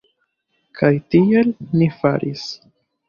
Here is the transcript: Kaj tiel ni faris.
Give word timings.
Kaj 0.79 0.89
tiel 1.15 1.53
ni 1.81 1.91
faris. 1.99 2.47